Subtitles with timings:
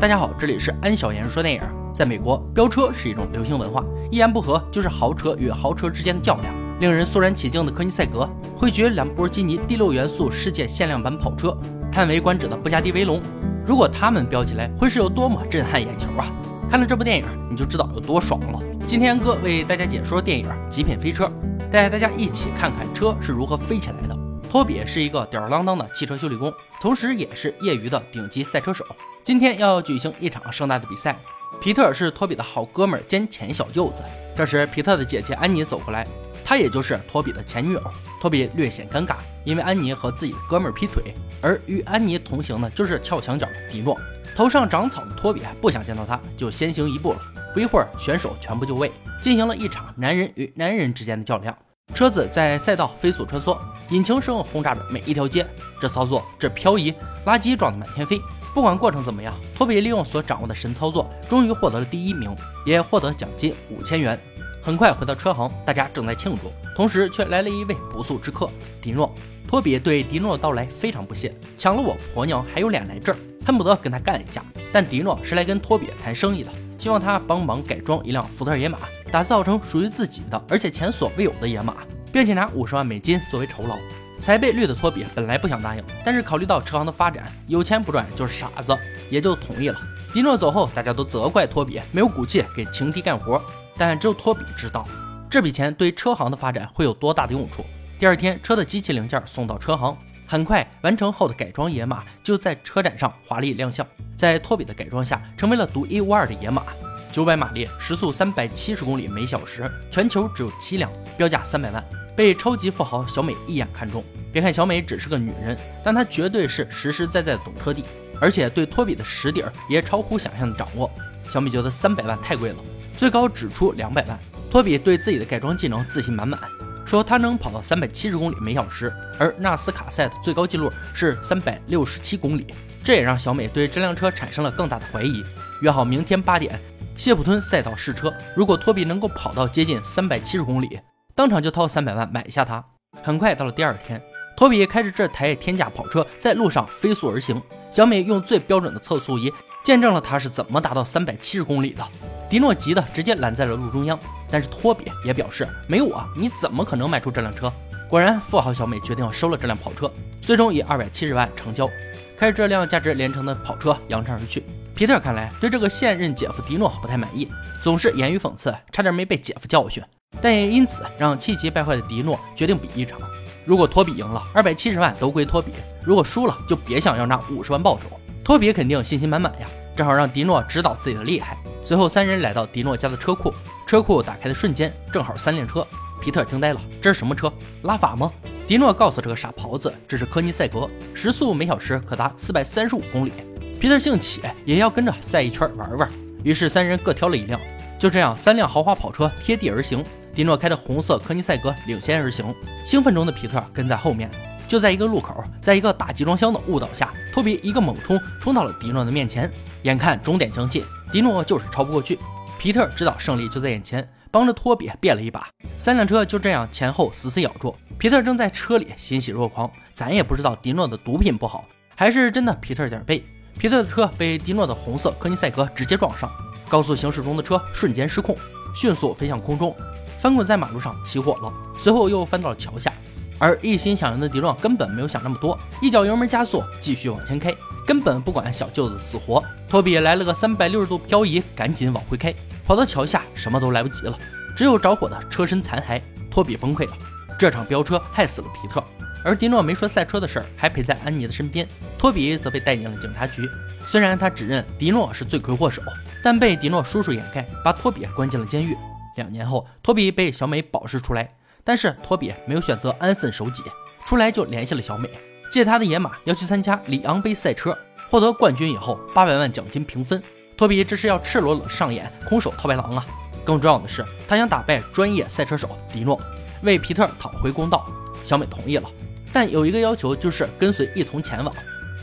[0.00, 1.60] 大家好，这里是安小言说电影。
[1.92, 6.54] 在美国，飙车是一种流行文化，一言不合就是豪车与豪车之间的较量。
[6.80, 8.26] 令人肃然起敬的科尼赛格，
[8.56, 11.54] 汇聚兰博基尼第六元素世界限量版跑车，
[11.92, 13.20] 叹为观止的布加迪威龙，
[13.62, 16.32] 如果他们飙起来，会是有多么震撼眼球啊！
[16.70, 18.58] 看了这部电影，你就知道有多爽了。
[18.88, 21.26] 今天哥为大家解说电影《极品飞车》，
[21.70, 24.16] 带大家一起看看车是如何飞起来的。
[24.50, 28.82] 托比是一个吊儿郎当的汽车修理工，同时也是业余的顶级赛车手。
[29.22, 31.16] 今天要举行一场盛大的比赛。
[31.60, 34.02] 皮特是托比的好哥们兼前小舅子。
[34.34, 36.06] 这时，皮特的姐姐安妮走过来，
[36.42, 37.82] 她也就是托比的前女友。
[38.18, 41.14] 托比略显尴尬，因为安妮和自己的哥们儿劈腿。
[41.42, 43.98] 而与安妮同行的就是撬墙角的迪诺。
[44.34, 47.20] 头上长草的托比不想见到他，就先行一步了。
[47.52, 51.54] 不一会儿，选手全部就位，进行了一场男人与男人之间的较量。
[51.92, 53.58] 车子在赛道飞速穿梭，
[53.90, 55.46] 引擎声轰炸着每一条街。
[55.80, 56.94] 这操作，这漂移，
[57.26, 58.18] 垃圾撞得满天飞。
[58.52, 62.34] 不管过程怎么样，托比利用所掌握的神操作，终于获得了第一名，
[62.66, 64.18] 也获得奖金五千元。
[64.62, 68.50] 很快回到车行，大家正在庆祝，同时却来了一位不速之客——
[68.82, 69.14] 迪诺。
[69.48, 74.42] 托比对迪诺的到来非常不屑，抢了我婆娘还有脸来这儿，恨不得跟他干一架。
[74.72, 78.78] 但迪诺是来跟托比谈生意的，希望他帮忙改装一辆福特野马。
[79.10, 81.78] 打造成属于自己的，而且前所未有的野马，
[82.12, 83.76] 并且拿五十万美金作为酬劳。
[84.20, 88.76] 才被绿的托比本来不想答应，但是考虑到车行的发展，有钱不赚就是傻子，
[89.08, 89.80] 也就同意了。
[90.12, 93.40] 迪诺走后，大家都责怪托比没有骨气给情敌干活，
[93.78, 94.86] 但只有托比知道
[95.30, 97.64] 这笔钱对车行的发展会有多大的用处。
[97.98, 106.64] 第二天，车的机器零件送到车行，很快完成后的改装野马就在车展上华丽亮相，在托比的改装下，成为了独一无二的野马。
[107.12, 111.84] 九百马力，时速三百七十公里每小时，全球只有七辆，标价三百万，
[112.20, 114.04] 被超级富豪小美一眼看中。
[114.30, 117.82] 别看小美只是个女人，但她绝对是实实在在的懂车帝，
[118.20, 120.90] 而且对托比的实底儿也超乎想象的掌握。
[121.30, 122.56] 小美觉得三百万太贵了，
[122.94, 124.20] 最高只出两百万。
[124.50, 126.38] 托比对自己的改装技能自信满满，
[126.84, 132.46] 说他能跑到三百七十公里每小时，而纳斯卡赛的最高纪录是三百六十七公里。
[132.84, 135.24] 这也让小美对这辆车产生了更大的怀疑。
[135.62, 136.60] 约好明天八点。
[136.98, 140.78] 谢普敦赛道试车，如果托比能够跑到接近三百七十公里，
[141.14, 142.64] 当场就掏三百万买下它。
[143.02, 144.02] 很快到了第二天，
[144.36, 147.40] 托比开着这台天价跑车在路上飞速而行。
[147.70, 149.32] 小美用最标准的测速仪
[149.62, 151.84] 见证了他是怎么达到三百七十公里的。
[152.28, 153.98] 迪诺急得直接拦在了路中央，
[154.30, 157.52] 但是托比也表示没我你怎么可能卖出这辆车？
[157.88, 159.90] 果然，富豪小美决定要收了这辆跑车，
[160.20, 161.68] 最终以二百七十万成交，
[162.16, 164.44] 开着这辆价值连城的跑车扬长而去。
[164.74, 167.28] 皮特看来对这个现任姐夫迪诺不太满意，
[167.60, 169.82] 总是言语讽刺，差点没被姐夫教训。
[170.22, 172.98] 但也因此让气急败坏的迪诺决定比一场。
[173.44, 175.50] 如果托比赢了，二百七十万都归托比；
[175.82, 177.84] 如果输了，就别想要那五十万报酬。
[178.22, 181.36] 托比肯定信心满满呀，正好让迪诺知道自己的厉害。
[181.64, 183.32] 随后三人来到迪诺家的车库，
[183.66, 185.66] 车库打开的瞬间，正好三辆车。
[186.02, 187.32] 皮特惊呆了，这是什么车？
[187.62, 188.12] 拉法吗？
[188.46, 193.12] 迪诺告诉这个傻狍子，这是科尼赛格，时速每小时可达四百三十五公里。
[193.58, 195.90] 皮特兴起，也要跟着赛一圈玩玩。
[196.22, 197.40] 于是三人各挑了一辆，
[197.78, 199.84] 就这样，三辆豪华跑车贴地而行。
[200.20, 202.34] 迪诺开的红色科尼赛格领先而行，
[202.66, 204.10] 兴奋中的皮特跟在后面。
[204.46, 209.32] 就在一个路口，在一个大集装箱的误导下，托比一个猛冲，冲到了迪诺的面前。
[209.62, 211.98] 眼看终点将近，迪诺就是超不过去。
[212.38, 215.26] 皮特知道胜利就在眼前，帮着托比变了一把。
[215.56, 217.56] 三辆车就这样前后死死咬住。
[217.78, 223.02] 皮特正在车里欣喜若狂，咱也不知道迪诺的毒品不好，还是真的皮特点背。
[223.38, 226.10] 皮特的车被迪诺的红色科尼赛格直接撞上，
[226.46, 228.14] 高速行驶中的车瞬间失控，
[228.54, 229.56] 迅速飞向空中，
[230.00, 232.72] 翻滚在马路上起火了，随后又翻到了桥下。
[233.18, 237.34] 而一心想赢的迪诺根本没有想那么多，一脚油门加速，继续往前开，
[237.66, 239.22] 根本不管小舅子死活。
[239.46, 242.14] 托比来了个三百六十度漂移，赶紧往回开，
[242.46, 243.98] 跑到桥下什么都来不及了，
[244.34, 245.78] 只有着火的车身残骸。
[246.10, 246.72] 托比崩溃了，
[247.18, 248.64] 这场飙车害死了皮特。
[249.04, 251.46] 而迪诺没说赛车的事儿，还陪在安妮的身边。
[251.78, 253.28] 托比则被带进了警察局。
[253.66, 255.60] 虽然他指认迪诺是罪魁祸首，
[256.02, 258.56] 但被迪诺叔叔掩盖，把托比关进了监狱。
[258.96, 261.14] 两年后，托比被小美保释出来，
[261.44, 263.42] 但是托比没有选择安分守己，
[263.86, 264.90] 出来就联系了小美，
[265.32, 267.56] 借他的野马要去参加里昂杯赛车，
[267.90, 270.02] 获得冠军以后八百万奖金平分。
[270.36, 272.86] 托比这是要赤裸裸上演空手套白狼啊！
[273.24, 276.00] 更重要的是，他想打败专业赛车手迪诺，
[276.42, 277.66] 为皮特讨回公道。
[278.04, 278.68] 小美同意了。
[279.12, 281.34] 但有一个要求，就是跟随一同前往。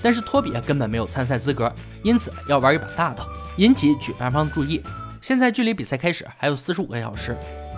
[0.02, 1.72] 但是托比根本没有参赛资格，
[2.04, 3.26] 因此要玩一把大的，
[3.58, 4.82] 引起举办方的注意。
[5.22, 7.36] 现在距离比赛开始还有四十五个小时，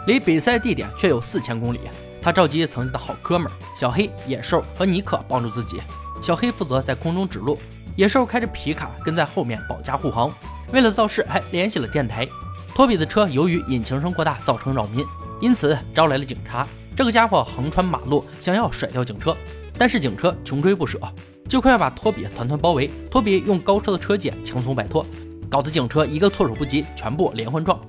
[0.08, 1.80] 离比赛地点却有四千公里。
[2.22, 5.82] 他召集曾经的好哥们儿小黑、野兽和尼克帮助自己。
[6.22, 7.58] 小黑负责在空中指路，
[7.96, 10.34] 野兽开着皮卡跟在后面保驾护航，
[10.74, 12.28] 为了造势还联系了电台。
[12.76, 15.06] 托比的车由于引擎声过大造成扰民，
[15.40, 16.68] 因此招来了警察。
[16.96, 19.36] 这个家伙横穿马路想要甩掉警车，
[19.78, 21.00] 但是警车穷追不舍，
[21.48, 22.92] 就快要把托比团团包围。
[23.10, 25.06] 托比用高超的车技轻松摆脱，
[25.50, 27.80] 搞得警车一个措手不及，全部连环撞。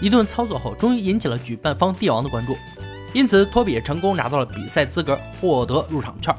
[0.00, 2.56] 一顿操作后，终于引起了举办方帝王的关注，
[3.12, 6.34] 因此托比成功拿到了比赛资格，获得入场券。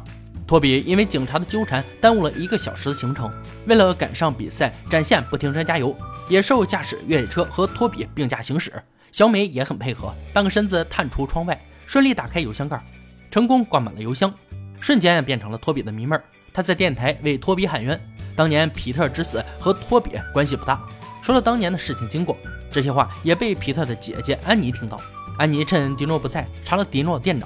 [0.47, 3.31] 托比因为警察的纠缠，耽误了一个小时的行程。
[3.67, 5.95] 为了赶上比赛，展现不停车加油，
[6.27, 8.73] 野兽驾驶越野车和托比并驾行驶。
[9.11, 12.81] 小美也很配合，半个身子探出窗外，顺利打开油箱盖，
[13.29, 14.33] 成功灌满了油箱，
[14.79, 16.17] 瞬间变成了托比的迷妹。
[16.51, 17.97] 她在电台为托比喊冤，
[18.41, 20.81] 当年皮特之死和托比关系不大，
[21.21, 22.35] 说了当年的事情经过。
[22.71, 24.99] 这些话也被皮特的姐姐安妮听到。
[25.37, 27.45] 安妮趁迪诺不在，查了迪诺的电脑，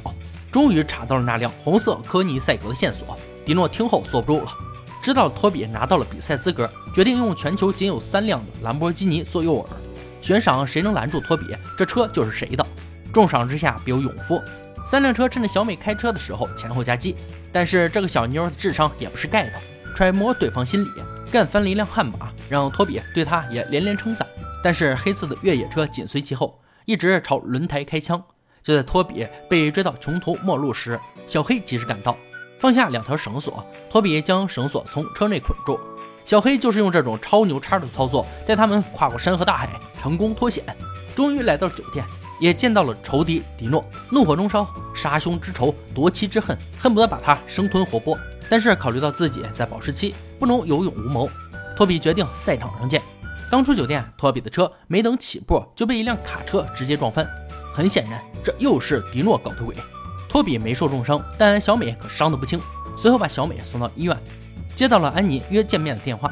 [0.54, 3.20] 终于查到了那辆红色科尼赛格的线索。
[3.46, 4.52] 迪诺听后坐不住了，
[5.02, 9.66] 知道托比拿到了比赛资格，决定用全球仅有三辆的兰博基尼做诱饵，
[10.22, 11.48] 悬赏谁能拦住托比，
[11.78, 12.66] 这车就是谁的。
[13.14, 14.42] 重赏之下必有勇夫，
[14.86, 17.18] 三辆车趁着小美开车的时候前后夹击。
[17.52, 19.54] 但是这个小妞的智商也不是盖的，
[19.96, 20.90] 揣摩对方心理，
[21.32, 24.28] 干翻了一辆悍马，让托比对他也连连称赞。
[24.62, 28.22] 但是黑色的越野车紧随其后，一直朝轮胎开枪。
[28.62, 32.18] 就在托比被追到穷途末路时，小黑及时赶到，
[32.60, 33.66] 放下两条绳索。
[33.90, 35.80] 托比将绳索从车内捆住。
[36.26, 39.70] 小黑就是用这种超牛叉的操作，带他们跨过山河大海，
[40.02, 40.64] 成功脱险。
[41.16, 42.04] 终于来到了酒店，
[42.42, 43.86] 也见到了仇敌迪诺。
[44.10, 48.18] 怒火中烧，杀兄之仇，夺妻之恨，恨不得把他生吞活剥。
[48.50, 51.30] 但是考虑到自己在保时期，不能有勇无谋，
[51.76, 53.02] 托比决定赛场上见。
[53.50, 57.28] 刚出酒店，托比的车没等起步就被一辆卡车直接撞翻。
[57.74, 59.76] 很显然，这又是迪诺搞的鬼。
[60.28, 62.60] 托比没受重伤，但小美可伤得不轻。
[62.98, 64.18] 随后把小美送到医院，
[64.76, 66.32] 接到了安妮约见面的电话。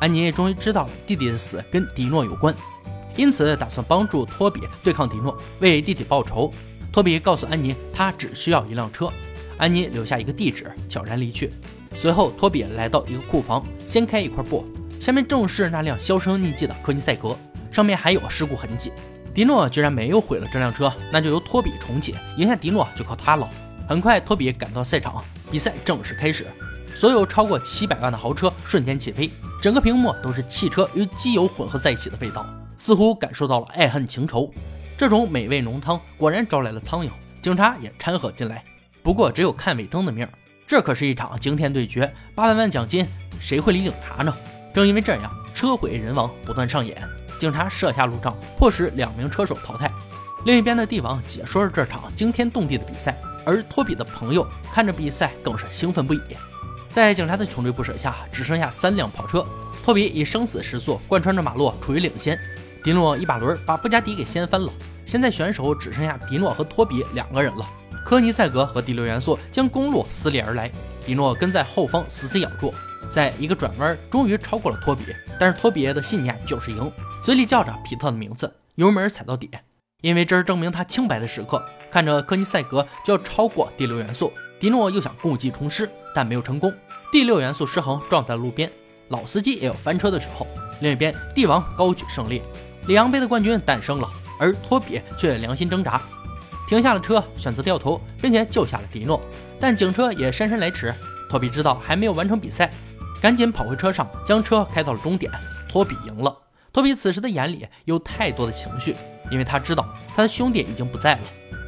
[0.00, 2.54] 安妮终于知道了弟弟的死跟迪诺有关，
[3.16, 6.52] 因此打算帮助托比对抗迪诺，为弟弟报仇。
[6.92, 9.10] 托比告诉安妮，他只需要一辆车。
[9.64, 11.50] 安妮留下一个地址，悄然离去。
[11.94, 14.62] 随后，托比来到一个库房，掀开一块布。
[15.00, 17.34] 下面正是那辆销声匿迹的科尼赛格，
[17.72, 18.92] 上面还有事故痕迹。
[19.32, 23.48] 迪诺居然没有毁了这辆车，那就由托比重启，赢下迪诺就靠他了。
[23.88, 26.46] 很快，托比赶到赛场，比赛正式开始。
[26.94, 29.30] 所有超过七百万的豪车瞬间起飞，
[29.62, 32.44] 整个屏幕都是汽车与机油混合在一起的味道，
[32.76, 34.52] 似乎感受到了爱恨情仇。
[34.94, 37.08] 这种美味浓汤果然招来了苍蝇，
[37.40, 38.62] 警察也掺和进来。
[39.04, 40.26] 不过只有看尾灯的命，
[40.66, 43.06] 这可是一场惊天对决，八百万奖金，
[43.38, 44.34] 谁会理警察呢？
[44.72, 46.96] 正因为这样，车毁人亡不断上演。
[47.38, 49.92] 警察设下路障，迫使两名车手淘汰。
[50.46, 53.14] 另一边的帝王解说着这场惊天动地的比赛，
[53.44, 56.20] 而托比的朋友看着比赛更是兴奋不已。
[56.88, 59.46] 在警察的穷追不舍下，只剩下三辆跑车。
[59.84, 62.40] 托比以生死时速贯穿着马路，处于领先。
[62.82, 64.72] 迪诺一把轮把布加迪给掀翻了。
[65.04, 67.68] 现在选手只剩下迪诺和托比两个人了。
[68.04, 70.70] 科尼赛格和第六元素将公路撕裂而来，
[71.06, 72.72] 迪诺跟在后方死死咬住。
[73.08, 75.04] 在一个转弯，终于超过了托比，
[75.38, 76.90] 但是托比的信念就是赢，
[77.22, 79.50] 嘴里叫着皮特的名字，油门踩到底，
[80.02, 81.64] 因为这是证明他清白的时刻。
[81.90, 86.72] 看着科尼赛格就要超过第六元素，迪诺又想故技重施，但没有成功。
[87.12, 88.70] 第六元素失衡，撞在了路边。
[89.08, 90.46] 老司机也有翻车的时候。
[90.80, 92.42] 另一边，帝王高举胜利，
[92.86, 96.02] 里昂杯的冠军诞生了，而托比却良心挣扎，
[96.66, 99.20] 停下了车，选择掉头，并且救下了迪诺。
[99.60, 100.94] 但警车也姗姗来迟，
[101.28, 102.70] 托比知道还没有完成比赛。
[103.20, 105.30] 赶紧跑回车上，将车开到了终点。
[105.68, 106.36] 托比赢了。
[106.72, 108.94] 托比此时的眼里有太多的情绪，
[109.30, 111.20] 因为他知道他的兄弟已经不在了。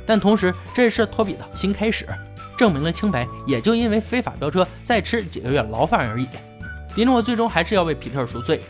[0.05, 2.07] 但同时，这也是托比的新开始，
[2.59, 6.29] 证明了清白也就因为非法飙车再吃几个月牢饭而已。
[6.95, 8.61] 迪诺最终还是要为皮特赎罪，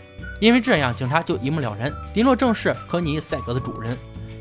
[0.40, 3.96] 因为这样警察就一目了然，迪诺正是科尼赛格的主人。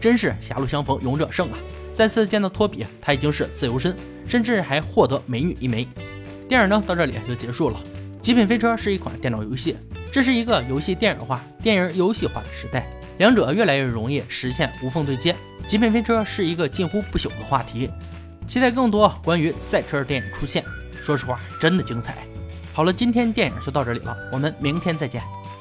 [0.06, 1.58] 真是狭路相逢勇者胜啊！
[1.92, 3.96] 再次见到托比，他已经是自由身，
[4.28, 5.88] 甚至还获得美女一枚。
[6.48, 7.80] 电影呢，到这里就结束了。
[8.22, 9.76] 极品飞车是一款电脑游戏，
[10.12, 12.86] 这是一个游戏电影化、电影游戏化的时代，
[13.18, 15.36] 两者越来越容易实现无缝对接。
[15.66, 17.90] 极品飞车是一个近乎不朽的话题，
[18.46, 20.64] 期待更多关于赛车电影出现。
[21.02, 22.16] 说实话，真的精彩。
[22.74, 25.24] 好了，今天电影就到这里了，我们明天再见。